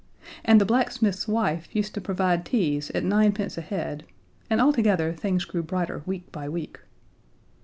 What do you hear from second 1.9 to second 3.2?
to provide teas at